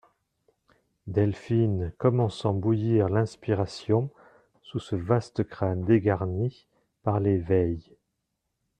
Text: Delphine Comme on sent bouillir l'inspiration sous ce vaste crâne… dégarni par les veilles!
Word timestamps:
Delphine 1.05 1.91
Comme 1.99 2.21
on 2.21 2.29
sent 2.29 2.53
bouillir 2.55 3.07
l'inspiration 3.07 4.09
sous 4.63 4.79
ce 4.79 4.95
vaste 4.95 5.43
crâne… 5.43 5.83
dégarni 5.83 6.65
par 7.03 7.19
les 7.19 7.37
veilles! 7.37 7.95